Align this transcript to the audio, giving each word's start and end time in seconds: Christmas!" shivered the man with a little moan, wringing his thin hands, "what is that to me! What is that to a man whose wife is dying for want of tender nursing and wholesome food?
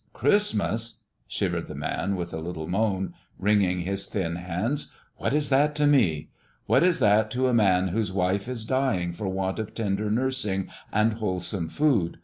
Christmas!" 0.13 1.01
shivered 1.27 1.67
the 1.67 1.75
man 1.75 2.15
with 2.15 2.33
a 2.33 2.39
little 2.39 2.67
moan, 2.67 3.13
wringing 3.37 3.81
his 3.81 4.07
thin 4.07 4.35
hands, 4.37 4.91
"what 5.17 5.31
is 5.31 5.49
that 5.49 5.75
to 5.75 5.85
me! 5.85 6.31
What 6.65 6.81
is 6.83 6.97
that 6.97 7.29
to 7.29 7.47
a 7.47 7.53
man 7.53 7.89
whose 7.89 8.11
wife 8.11 8.47
is 8.47 8.65
dying 8.65 9.13
for 9.13 9.27
want 9.27 9.59
of 9.59 9.75
tender 9.75 10.09
nursing 10.09 10.69
and 10.91 11.13
wholesome 11.13 11.69
food? 11.69 12.17